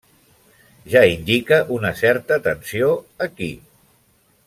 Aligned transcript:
Ja 0.93 1.03
indica 1.09 1.59
una 1.77 1.93
certa 2.01 2.41
tensió 2.49 2.91
aquí. 3.29 3.55